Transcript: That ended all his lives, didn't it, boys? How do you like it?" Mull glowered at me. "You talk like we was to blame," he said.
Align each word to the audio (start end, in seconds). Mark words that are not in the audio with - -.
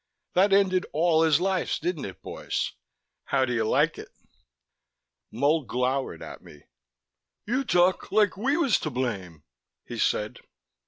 That 0.33 0.51
ended 0.51 0.87
all 0.93 1.21
his 1.21 1.39
lives, 1.39 1.77
didn't 1.77 2.05
it, 2.05 2.23
boys? 2.23 2.71
How 3.25 3.45
do 3.45 3.53
you 3.53 3.63
like 3.63 3.99
it?" 3.99 4.09
Mull 5.29 5.63
glowered 5.63 6.23
at 6.23 6.41
me. 6.43 6.63
"You 7.45 7.63
talk 7.63 8.11
like 8.11 8.35
we 8.35 8.57
was 8.57 8.79
to 8.79 8.89
blame," 8.89 9.43
he 9.85 9.99
said. 9.99 10.39